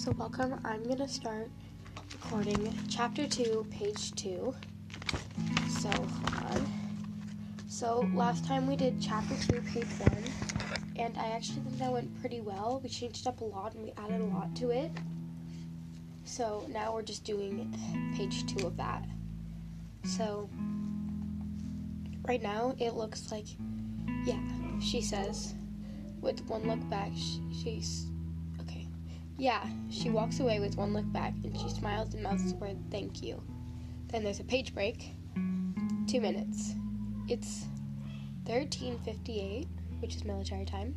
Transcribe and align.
So, 0.00 0.12
welcome. 0.12 0.58
I'm 0.64 0.82
going 0.84 0.96
to 0.96 1.06
start 1.06 1.50
recording 2.14 2.74
chapter 2.88 3.26
2, 3.26 3.66
page 3.70 4.12
2. 4.12 4.54
So, 5.78 5.90
hold. 5.90 6.62
So, 7.68 8.08
last 8.14 8.46
time 8.46 8.66
we 8.66 8.76
did 8.76 8.98
chapter 8.98 9.34
2, 9.52 9.60
page 9.60 9.84
1, 9.84 10.24
and 10.96 11.18
I 11.18 11.32
actually 11.32 11.60
think 11.64 11.78
that 11.80 11.92
went 11.92 12.18
pretty 12.22 12.40
well. 12.40 12.80
We 12.82 12.88
changed 12.88 13.26
up 13.26 13.42
a 13.42 13.44
lot 13.44 13.74
and 13.74 13.84
we 13.84 13.92
added 13.98 14.22
a 14.22 14.24
lot 14.24 14.56
to 14.56 14.70
it. 14.70 14.90
So, 16.24 16.64
now 16.70 16.94
we're 16.94 17.02
just 17.02 17.24
doing 17.24 17.70
page 18.16 18.46
2 18.56 18.66
of 18.66 18.78
that. 18.78 19.04
So, 20.04 20.48
right 22.26 22.40
now 22.40 22.74
it 22.78 22.94
looks 22.94 23.30
like, 23.30 23.48
yeah, 24.24 24.40
she 24.80 25.02
says, 25.02 25.52
with 26.22 26.42
one 26.46 26.66
look 26.66 26.88
back, 26.88 27.10
she, 27.14 27.42
she's. 27.52 28.09
Yeah, 29.40 29.66
she 29.88 30.10
walks 30.10 30.38
away 30.40 30.60
with 30.60 30.76
one 30.76 30.92
look 30.92 31.10
back 31.14 31.32
and 31.44 31.58
she 31.58 31.70
smiles 31.70 32.12
and 32.12 32.22
mouths 32.22 32.52
the 32.52 32.58
word 32.58 32.76
thank 32.90 33.22
you. 33.22 33.42
Then 34.08 34.22
there's 34.22 34.38
a 34.38 34.44
page 34.44 34.74
break. 34.74 35.14
Two 36.06 36.20
minutes. 36.20 36.74
It's 37.26 37.64
13:58, 38.44 39.66
which 40.00 40.14
is 40.14 40.26
military 40.26 40.66
time. 40.66 40.94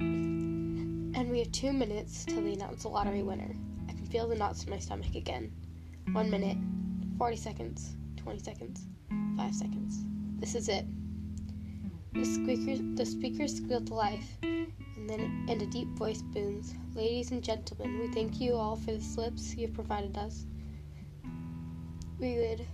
And 0.00 1.30
we 1.30 1.38
have 1.38 1.50
two 1.50 1.72
minutes 1.72 2.26
till 2.26 2.42
they 2.42 2.52
announce 2.52 2.82
the 2.82 2.90
lottery 2.90 3.22
winner. 3.22 3.56
I 3.88 3.92
can 3.92 4.04
feel 4.04 4.28
the 4.28 4.34
knots 4.34 4.64
in 4.64 4.68
my 4.68 4.78
stomach 4.78 5.14
again. 5.14 5.50
One 6.12 6.28
minute, 6.28 6.58
40 7.16 7.36
seconds, 7.36 7.96
20 8.18 8.38
seconds, 8.38 8.86
5 9.38 9.54
seconds. 9.54 10.04
This 10.38 10.54
is 10.54 10.68
it. 10.68 10.84
The 12.12 12.26
squeaker, 12.26 12.82
the 12.96 13.06
speaker 13.06 13.48
squealed 13.48 13.86
to 13.86 13.94
life, 13.94 14.36
and 15.08 15.20
then 15.20 15.46
and 15.48 15.62
a 15.62 15.66
deep 15.66 15.88
voice 15.90 16.22
booms, 16.22 16.74
"Ladies 16.94 17.30
and 17.30 17.42
gentlemen, 17.42 17.98
we 18.00 18.08
thank 18.08 18.40
you 18.40 18.54
all 18.54 18.74
for 18.74 18.92
the 18.92 19.00
slips 19.00 19.54
you 19.54 19.66
have 19.66 19.74
provided 19.74 20.18
us. 20.18 20.46
We 22.18 22.36
would, 22.38 22.66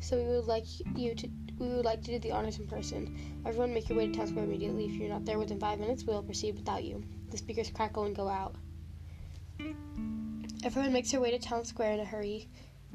so 0.00 0.16
we 0.16 0.28
would 0.28 0.46
like 0.46 0.64
you 0.96 1.14
to, 1.14 1.28
we 1.58 1.68
would 1.68 1.84
like 1.84 2.02
to 2.02 2.12
do 2.12 2.18
the 2.18 2.32
honors 2.32 2.58
in 2.58 2.66
person. 2.66 3.16
Everyone, 3.46 3.72
make 3.72 3.88
your 3.88 3.98
way 3.98 4.06
to 4.06 4.12
Town 4.12 4.26
Square 4.26 4.46
immediately. 4.46 4.86
If 4.86 4.92
you're 4.92 5.08
not 5.08 5.24
there 5.24 5.38
within 5.38 5.60
five 5.60 5.78
minutes, 5.78 6.04
we 6.04 6.12
will 6.12 6.22
proceed 6.22 6.56
without 6.56 6.82
you." 6.82 7.04
The 7.30 7.36
speakers 7.36 7.70
crackle 7.70 8.04
and 8.04 8.16
go 8.16 8.28
out. 8.28 8.56
Everyone 10.64 10.92
makes 10.92 11.12
their 11.12 11.20
way 11.20 11.30
to 11.30 11.38
Town 11.38 11.64
Square 11.64 11.92
in 11.92 12.00
a 12.00 12.04
hurry, 12.04 12.48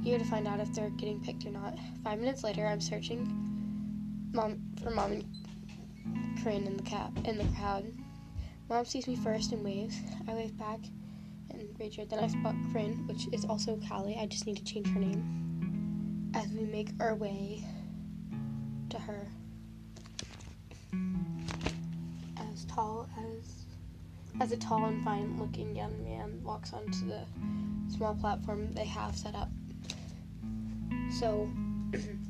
eager 0.03 0.19
to 0.19 0.25
find 0.25 0.47
out 0.47 0.59
if 0.59 0.73
they're 0.73 0.89
getting 0.89 1.21
picked 1.21 1.45
or 1.45 1.51
not. 1.51 1.77
Five 2.03 2.19
minutes 2.19 2.43
later, 2.43 2.65
I'm 2.65 2.81
searching 2.81 4.29
mom 4.33 4.61
for 4.81 4.89
mom 4.89 5.11
and 5.11 6.43
Corinne 6.43 6.67
in 6.67 6.75
the 6.75 6.83
cab 6.83 7.17
in 7.25 7.37
the 7.37 7.45
crowd. 7.55 7.85
Mom 8.69 8.83
sees 8.83 9.07
me 9.07 9.15
first 9.15 9.53
and 9.53 9.63
waves. 9.63 9.97
I 10.27 10.33
wave 10.33 10.57
back 10.57 10.79
and 11.51 11.69
Richard. 11.79 12.09
Then 12.09 12.19
I 12.19 12.27
spot 12.27 12.53
Corinne, 12.71 13.07
which 13.07 13.27
is 13.31 13.45
also 13.45 13.79
Callie. 13.87 14.17
I 14.19 14.25
just 14.25 14.45
need 14.45 14.57
to 14.57 14.63
change 14.63 14.87
her 14.87 14.99
name. 14.99 16.31
As 16.33 16.47
we 16.49 16.65
make 16.65 16.89
our 16.99 17.15
way 17.15 17.63
to 18.89 18.99
her. 18.99 19.27
As 22.51 22.65
tall 22.65 23.07
as 23.17 23.65
as 24.39 24.51
a 24.51 24.57
tall 24.57 24.85
and 24.85 25.03
fine 25.03 25.39
looking 25.39 25.75
young 25.75 26.03
man 26.03 26.43
walks 26.43 26.73
onto 26.73 27.07
the 27.07 27.23
small 27.87 28.15
platform 28.15 28.71
they 28.73 28.85
have 28.85 29.15
set 29.15 29.33
up. 29.33 29.49
So 31.09 31.49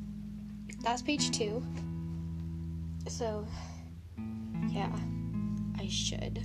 that's 0.82 1.02
page 1.02 1.32
two. 1.32 1.62
So 3.08 3.44
yeah, 4.68 4.90
Should. 5.88 6.44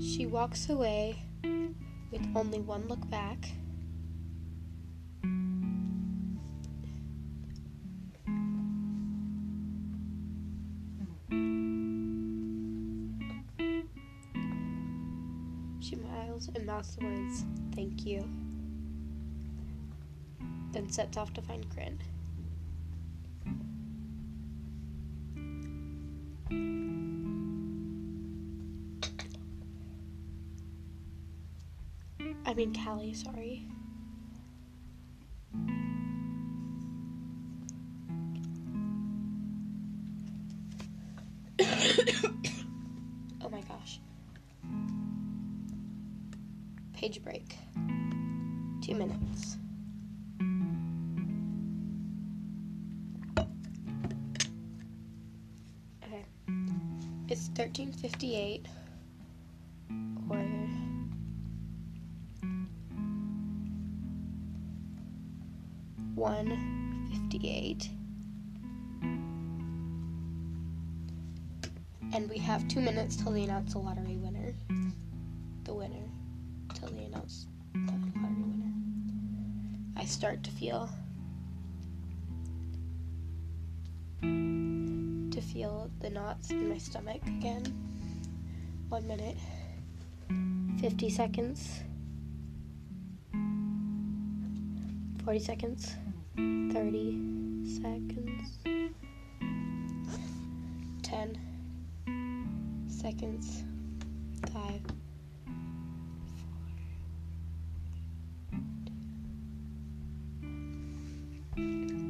She 0.00 0.26
walks 0.26 0.68
away 0.68 1.22
with 2.10 2.26
only 2.34 2.60
one 2.60 2.88
look 2.88 3.08
back. 3.08 3.48
She 15.80 15.94
smiles 15.94 16.50
and 16.54 16.66
mouths 16.66 16.96
the 16.96 17.04
words, 17.04 17.44
Thank 17.74 18.04
you. 18.04 18.45
Then 20.76 20.90
sets 20.90 21.16
off 21.16 21.32
to 21.32 21.40
find 21.40 21.64
Corinne. 21.74 21.98
I 32.44 32.52
mean, 32.52 32.74
Callie, 32.74 33.14
sorry. 33.14 33.66
oh 43.40 43.48
my 43.50 43.62
gosh. 43.62 43.98
Page 46.92 47.24
break. 47.24 47.56
Two 48.82 48.94
minutes. 48.94 49.56
58 58.00 58.66
or 60.30 60.36
one 66.14 67.08
fifty 67.10 67.48
eight. 67.48 67.88
And 72.12 72.30
we 72.30 72.38
have 72.38 72.66
two 72.68 72.80
minutes 72.80 73.16
till 73.16 73.32
they 73.32 73.42
announce 73.42 73.72
the 73.72 73.78
lottery 73.78 74.16
winner. 74.16 74.54
The 75.64 75.74
winner. 75.74 76.08
Till 76.74 76.88
they 76.88 77.04
announce 77.04 77.46
the 77.74 77.92
lottery 77.92 78.42
winner. 78.44 78.72
I 79.96 80.04
start 80.04 80.42
to 80.44 80.50
feel 80.50 80.88
to 85.36 85.42
feel 85.42 85.90
the 86.00 86.08
knots 86.08 86.50
in 86.50 86.70
my 86.70 86.78
stomach 86.78 87.20
again. 87.26 87.62
One 88.88 89.06
minute, 89.06 89.36
fifty 90.80 91.10
seconds, 91.10 91.82
forty 95.22 95.38
seconds, 95.40 95.94
thirty 96.36 97.18
seconds, 97.68 98.58
ten 101.02 101.38
seconds, 102.88 103.64
five. 104.50 104.80
Okay, 111.58 112.05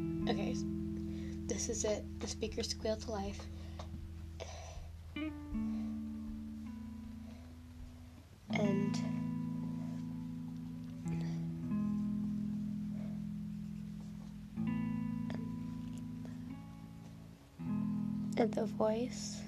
this 1.56 1.70
is 1.70 1.84
it. 1.84 2.04
The 2.20 2.26
speakers 2.26 2.68
squeal 2.68 2.96
to 2.96 3.10
life. 3.10 3.40
And 8.50 8.98
and 18.36 18.52
the 18.52 18.66
voice 18.66 19.40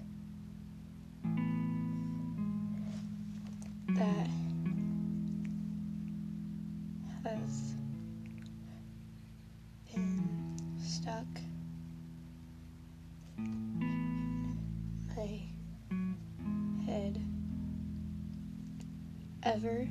ever 19.49 19.89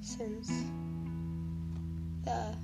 since 0.00 0.50
the 2.24 2.56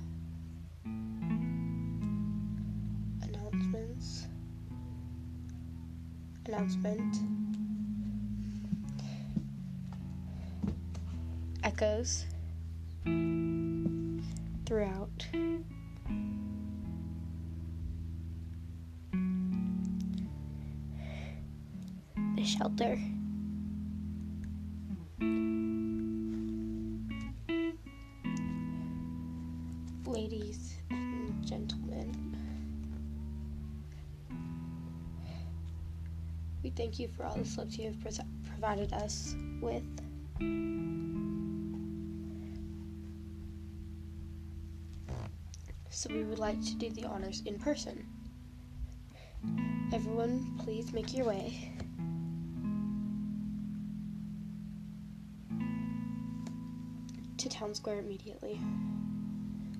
announcements 3.21 4.27
announcement 6.45 7.15
echoes 11.63 12.25
throughout 14.65 15.27
the 22.35 22.43
shelter. 22.43 22.99
Ladies 30.05 30.77
and 30.91 31.45
gentlemen, 31.45 32.37
we 36.63 36.69
thank 36.69 36.99
you 36.99 37.07
for 37.07 37.25
all 37.25 37.35
the 37.35 37.45
slips 37.45 37.77
you 37.77 37.85
have 37.85 37.99
provided 38.45 38.93
us 38.93 39.35
with. 39.59 39.83
So 45.89 46.13
we 46.13 46.23
would 46.23 46.39
like 46.39 46.61
to 46.63 46.75
do 46.75 46.89
the 46.89 47.05
honors 47.05 47.41
in 47.45 47.57
person. 47.59 48.05
Everyone, 49.93 50.57
please 50.63 50.91
make 50.91 51.13
your 51.13 51.25
way. 51.27 51.72
Town 57.63 57.73
Square 57.73 57.99
immediately. 57.99 58.59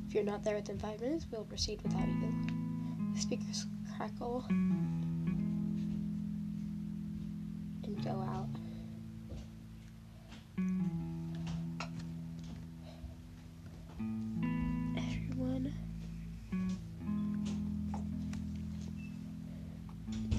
If 0.07 0.13
you're 0.13 0.23
not 0.23 0.41
there 0.45 0.55
within 0.55 0.79
five 0.79 1.01
minutes, 1.01 1.25
we'll 1.29 1.43
proceed 1.43 1.81
without 1.81 2.07
you. 2.07 2.33
The 3.13 3.19
speakers 3.19 3.65
crackle 3.97 4.45
and 4.47 5.11
go 8.05 8.11
out. 8.11 8.47
Everyone 14.95 15.73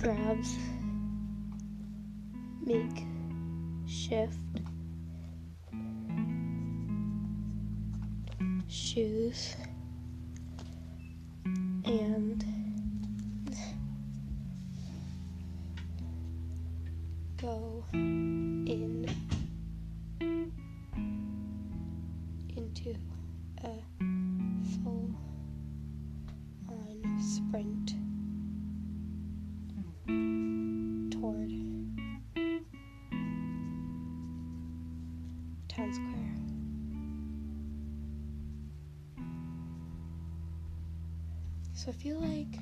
grabs 0.00 0.56
make 2.64 3.04
shift 3.86 4.38
shoes 8.68 9.56
and 11.84 12.44
go 17.40 17.84
in 17.92 19.06
into 22.56 22.94
a 23.64 23.70
full 24.82 25.14
on 26.68 27.20
sprint 27.20 27.94
So 41.84 41.90
I 41.90 41.94
feel 41.96 42.18
like 42.18 42.58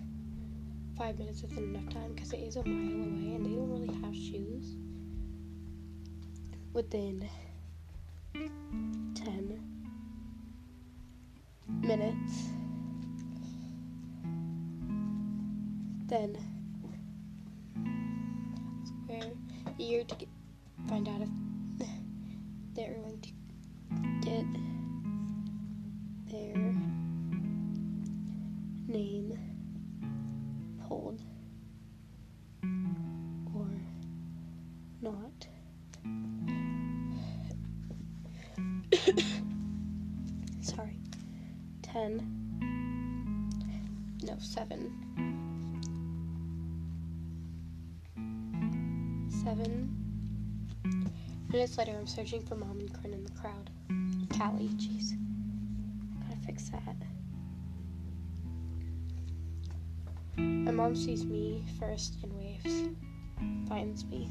five 0.98 1.16
minutes 1.16 1.44
isn't 1.44 1.56
enough 1.56 1.88
time 1.94 2.12
because 2.12 2.32
it 2.32 2.40
is 2.40 2.56
a 2.56 2.64
mile 2.64 2.74
away 2.74 3.36
and 3.36 3.46
they 3.46 3.50
don't 3.50 3.70
really 3.70 3.94
have 4.02 4.16
shoes. 4.16 4.74
Within 6.72 7.28
10 8.34 9.60
minutes, 11.69 12.48
then 16.08 16.36
square 18.84 19.30
year 19.78 20.02
to 20.02 20.14
get, 20.16 20.28
find 20.88 21.06
out 21.06 21.20
if 21.20 21.28
they're 22.74 22.94
going 22.94 23.20
to 23.20 23.31
7 49.44 49.88
minutes 51.50 51.76
later, 51.76 51.96
I'm 51.98 52.06
searching 52.06 52.42
for 52.42 52.54
Mom 52.54 52.78
and 52.78 52.92
Corinne 52.94 53.14
in 53.14 53.24
the 53.24 53.32
crowd. 53.32 53.70
Callie, 54.38 54.68
jeez. 54.76 55.16
Gotta 56.20 56.40
fix 56.46 56.68
that. 56.70 56.96
My 60.36 60.70
mom 60.70 60.94
sees 60.94 61.24
me 61.24 61.64
first 61.80 62.18
and 62.22 62.32
waves, 62.34 62.88
finds 63.68 64.04
me. 64.04 64.28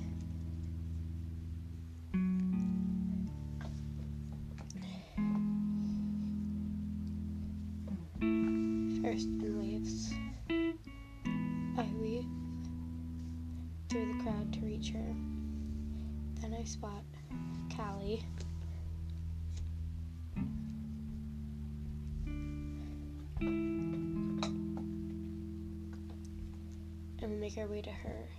First 9.04 9.28
and 9.28 9.60
waves. 9.60 10.14
Spot 16.72 17.04
Callie. 17.76 18.24
and 27.22 27.30
we 27.30 27.36
make 27.36 27.58
our 27.58 27.68
way 27.68 27.82
to 27.82 27.92
her. 27.92 28.30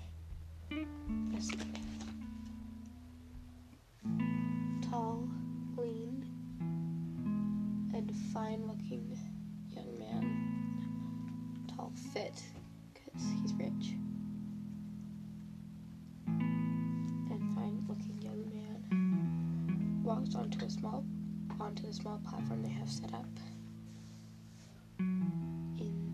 Walks 20.12 20.34
onto 20.34 20.62
a 20.62 20.68
small 20.68 21.02
onto 21.58 21.86
the 21.86 21.92
small 21.92 22.20
platform 22.28 22.62
they 22.62 22.68
have 22.68 22.90
set 22.90 23.14
up 23.14 23.24
in 24.98 26.12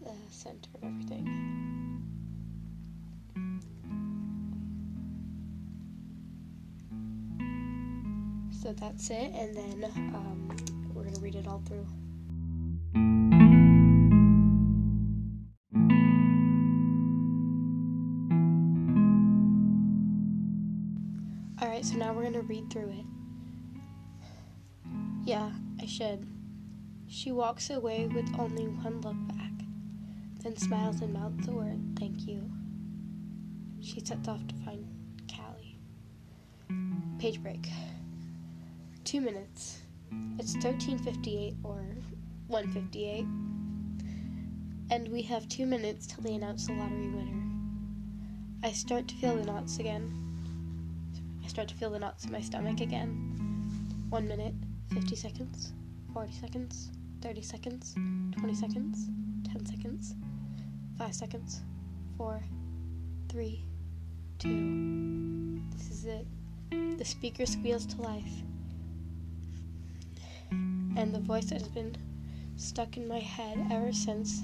the 0.00 0.12
center 0.30 0.68
of 0.76 0.84
everything. 0.84 1.26
So 8.62 8.72
that's 8.72 9.10
it, 9.10 9.32
and 9.34 9.56
then 9.56 9.90
um, 10.14 10.56
we're 10.94 11.04
gonna 11.04 11.18
read 11.18 11.34
it 11.34 11.48
all 11.48 11.62
through. 11.66 11.86
So 21.84 21.96
now 21.96 22.14
we're 22.14 22.22
gonna 22.22 22.40
read 22.40 22.70
through 22.70 22.88
it. 22.88 23.04
Yeah, 25.24 25.50
I 25.80 25.84
should. 25.84 26.26
She 27.06 27.30
walks 27.30 27.68
away 27.68 28.06
with 28.06 28.26
only 28.38 28.68
one 28.68 29.02
look 29.02 29.16
back, 29.28 29.52
then 30.42 30.56
smiles 30.56 31.02
and 31.02 31.12
mouths 31.12 31.44
the 31.44 31.52
word, 31.52 31.78
thank 31.98 32.26
you. 32.26 32.50
She 33.82 34.00
sets 34.00 34.28
off 34.28 34.46
to 34.46 34.54
find 34.64 34.86
Callie. 35.30 35.78
Page 37.18 37.42
break. 37.42 37.68
Two 39.04 39.20
minutes. 39.20 39.82
It's 40.38 40.54
1358 40.54 41.54
or 41.62 41.84
158. 42.46 43.26
And 44.90 45.08
we 45.08 45.20
have 45.22 45.46
two 45.48 45.66
minutes 45.66 46.06
till 46.06 46.24
they 46.24 46.34
announce 46.34 46.66
the 46.66 46.72
lottery 46.72 47.08
winner. 47.08 47.42
I 48.62 48.72
start 48.72 49.06
to 49.08 49.14
feel 49.16 49.36
the 49.36 49.44
knots 49.44 49.78
again. 49.78 50.33
I 51.44 51.46
start 51.48 51.68
to 51.68 51.74
feel 51.74 51.90
the 51.90 51.98
knots 51.98 52.24
in 52.24 52.32
my 52.32 52.40
stomach 52.40 52.80
again. 52.80 53.10
One 54.08 54.26
minute, 54.26 54.54
50 54.94 55.14
seconds, 55.14 55.74
40 56.14 56.32
seconds, 56.32 56.90
30 57.20 57.42
seconds, 57.42 57.94
20 58.38 58.54
seconds, 58.54 59.08
10 59.52 59.66
seconds, 59.66 60.14
5 60.96 61.14
seconds, 61.14 61.60
4, 62.16 62.42
3, 63.28 63.64
2. 64.38 65.62
This 65.76 65.90
is 65.90 66.04
it. 66.06 66.26
The 66.98 67.04
speaker 67.04 67.44
squeals 67.44 67.84
to 67.86 68.00
life. 68.00 68.42
And 70.50 71.14
the 71.14 71.20
voice 71.20 71.46
that 71.46 71.58
has 71.58 71.68
been 71.68 71.94
stuck 72.56 72.96
in 72.96 73.06
my 73.06 73.18
head 73.18 73.66
ever 73.70 73.92
since 73.92 74.40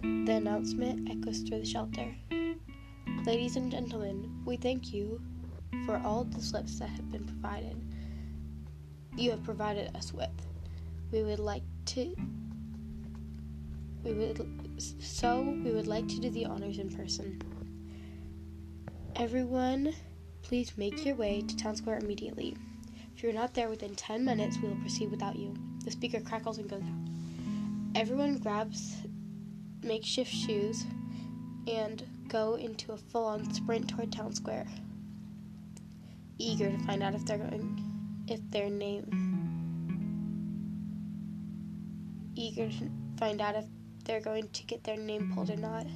the 0.00 0.32
announcement 0.32 1.10
echoes 1.10 1.40
through 1.40 1.60
the 1.60 1.66
shelter. 1.66 2.14
Ladies 3.28 3.56
and 3.56 3.70
gentlemen, 3.70 4.40
we 4.46 4.56
thank 4.56 4.90
you 4.90 5.20
for 5.84 5.98
all 5.98 6.24
the 6.24 6.40
slips 6.40 6.78
that 6.78 6.88
have 6.88 7.12
been 7.12 7.26
provided. 7.26 7.76
You 9.18 9.32
have 9.32 9.44
provided 9.44 9.94
us 9.94 10.14
with. 10.14 10.30
We 11.12 11.22
would 11.22 11.38
like 11.38 11.62
to 11.92 12.16
we 14.02 14.14
would 14.14 14.48
so 14.78 15.42
we 15.62 15.72
would 15.72 15.86
like 15.86 16.08
to 16.08 16.18
do 16.18 16.30
the 16.30 16.46
honors 16.46 16.78
in 16.78 16.88
person. 16.88 17.38
Everyone, 19.14 19.92
please 20.40 20.72
make 20.78 21.04
your 21.04 21.14
way 21.14 21.42
to 21.46 21.54
Town 21.54 21.76
Square 21.76 21.98
immediately. 21.98 22.56
If 23.14 23.22
you're 23.22 23.34
not 23.34 23.52
there 23.52 23.68
within 23.68 23.94
10 23.94 24.24
minutes, 24.24 24.56
we 24.62 24.68
will 24.70 24.76
proceed 24.76 25.10
without 25.10 25.36
you. 25.36 25.54
The 25.84 25.90
speaker 25.90 26.20
crackles 26.20 26.56
and 26.56 26.66
goes 26.70 26.80
out. 26.80 27.94
Everyone 27.94 28.38
grabs 28.38 28.96
makeshift 29.82 30.32
shoes 30.32 30.86
and 31.66 32.02
go 32.28 32.54
into 32.54 32.92
a 32.92 32.96
full-on 32.96 33.52
sprint 33.52 33.88
toward 33.88 34.12
Town 34.12 34.32
Square, 34.34 34.66
eager 36.38 36.70
to 36.70 36.78
find 36.84 37.02
out 37.02 37.14
if 37.14 37.24
they're 37.24 37.38
going 37.38 37.84
if 38.28 38.40
their 38.50 38.68
name 38.68 39.38
eager 42.34 42.68
to 42.68 42.90
find 43.16 43.40
out 43.40 43.56
if 43.56 43.64
they're 44.04 44.20
going 44.20 44.48
to 44.50 44.64
get 44.64 44.84
their 44.84 44.96
name 44.96 45.32
pulled 45.34 45.50
or 45.50 45.56
not. 45.56 45.86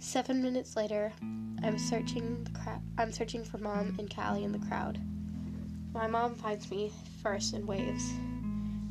Seven 0.00 0.42
minutes 0.42 0.76
later, 0.76 1.12
I'm 1.62 1.78
searching 1.78 2.44
the 2.44 2.50
cra- 2.50 2.82
I'm 2.98 3.12
searching 3.12 3.44
for 3.44 3.58
mom 3.58 3.96
and 3.98 4.12
Callie 4.14 4.44
in 4.44 4.52
the 4.52 4.66
crowd. 4.66 4.98
My 5.92 6.06
mom 6.06 6.34
finds 6.34 6.70
me 6.70 6.92
first 7.22 7.54
and 7.54 7.66
waves. 7.66 8.04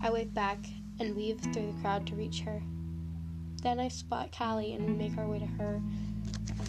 I 0.02 0.12
wave 0.12 0.34
back 0.34 0.60
and 1.00 1.16
weave 1.16 1.40
through 1.40 1.74
the 1.74 1.82
crowd 1.82 2.08
to 2.08 2.16
reach 2.16 2.42
her. 2.42 2.62
Then 3.62 3.80
I 3.80 3.88
spot 3.88 4.32
Callie 4.32 4.74
and 4.74 4.86
we 4.86 4.94
make 4.94 5.18
our 5.18 5.28
way 5.28 5.40
to 5.40 5.46
her 5.46 5.82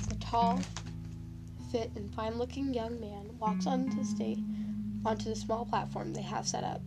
the 0.08 0.14
tall, 0.16 0.60
fit, 1.70 1.90
and 1.96 2.12
fine-looking 2.14 2.72
young 2.72 2.98
man 3.00 3.30
walks 3.38 3.66
onto 3.66 3.96
the 3.96 4.04
stage, 4.04 4.38
onto 5.04 5.28
the 5.28 5.36
small 5.36 5.64
platform 5.64 6.12
they 6.12 6.22
have 6.22 6.46
set 6.46 6.64
up 6.64 6.80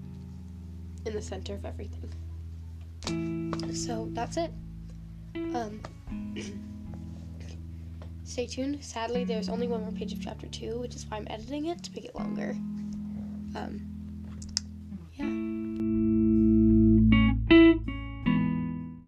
in 1.05 1.13
the 1.13 1.21
center 1.21 1.53
of 1.53 1.65
everything. 1.65 2.11
So 3.73 4.09
that's 4.11 4.37
it. 4.37 4.51
Um, 5.35 5.81
stay 8.23 8.47
tuned. 8.47 8.83
Sadly, 8.83 9.23
there's 9.23 9.49
only 9.49 9.67
one 9.67 9.81
more 9.81 9.91
page 9.91 10.13
of 10.13 10.21
chapter 10.21 10.47
two, 10.47 10.79
which 10.79 10.95
is 10.95 11.05
why 11.07 11.17
I'm 11.17 11.27
editing 11.29 11.67
it 11.67 11.83
to 11.83 11.91
make 11.93 12.05
it 12.05 12.15
longer. 12.15 12.51
Um, 13.55 13.90